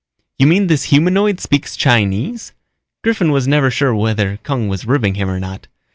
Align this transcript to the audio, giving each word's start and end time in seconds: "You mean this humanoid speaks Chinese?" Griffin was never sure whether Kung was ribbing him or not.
"You 0.39 0.47
mean 0.47 0.65
this 0.65 0.85
humanoid 0.85 1.39
speaks 1.39 1.75
Chinese?" 1.77 2.53
Griffin 3.03 3.29
was 3.29 3.47
never 3.47 3.69
sure 3.69 3.93
whether 3.93 4.37
Kung 4.37 4.67
was 4.67 4.85
ribbing 4.87 5.13
him 5.13 5.29
or 5.29 5.39
not. 5.39 5.67